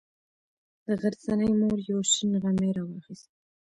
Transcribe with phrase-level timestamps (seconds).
[0.85, 3.29] د غرڅنۍ مور یو شین غمی راواخیست.